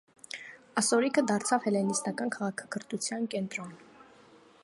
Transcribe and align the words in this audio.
Ասորիքը 0.81 1.23
դարձավ 1.31 1.67
հելլենիստական 1.67 2.33
քաղաքակրթության 2.37 3.31
կենտրոն։ 3.35 3.77